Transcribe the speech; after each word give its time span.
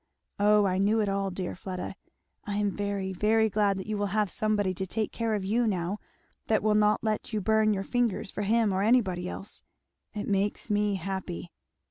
Oh 0.39 0.65
I 0.65 0.79
knew 0.79 0.99
it 0.99 1.07
all, 1.09 1.29
dear 1.29 1.53
Fleda. 1.55 1.95
I 2.43 2.55
am 2.55 2.71
very, 2.71 3.13
very 3.13 3.51
glad 3.51 3.77
that 3.77 3.85
you 3.85 3.99
will 3.99 4.07
have 4.17 4.31
somebody 4.31 4.73
to 4.73 4.87
take 4.87 5.11
care 5.11 5.35
of 5.35 5.45
you 5.45 5.67
now 5.67 5.99
that 6.47 6.63
will 6.63 6.73
not 6.73 7.03
let 7.03 7.33
you 7.33 7.39
burn 7.39 7.71
your 7.71 7.83
fingers 7.83 8.31
for 8.31 8.41
him 8.41 8.73
or 8.73 8.81
anybody 8.81 9.29
else. 9.29 9.61
It 10.15 10.27
makes 10.27 10.71
me 10.71 10.95
happy!" 10.95 11.51